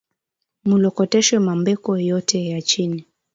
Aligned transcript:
Mu 0.67 0.75
lokoteshe 0.83 1.35
ma 1.45 1.53
mbeko 1.61 1.91
yote 2.09 2.37
ya 2.49 2.61
chini 2.61 3.01